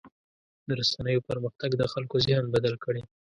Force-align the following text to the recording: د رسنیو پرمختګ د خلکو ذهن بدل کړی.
د 0.67 0.69
رسنیو 0.79 1.25
پرمختګ 1.29 1.69
د 1.77 1.83
خلکو 1.93 2.15
ذهن 2.25 2.45
بدل 2.55 2.75
کړی. 2.83 3.01